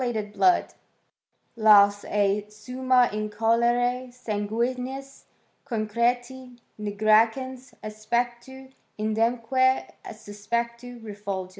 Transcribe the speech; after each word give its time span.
ed 0.03 0.33
blood 0.33 0.73
—"laus 1.67 2.03
ei 2.05 2.49
summa 2.49 3.07
in 3.13 3.29
colore 3.29 4.07
sanguinis 4.11 5.25
con 5.63 5.87
creti, 5.87 6.57
nigricans 6.79 7.75
aspectu, 7.83 8.73
idemque 8.97 9.91
suspectu 10.07 10.99
reful 11.03 11.43
gens." 11.47 11.49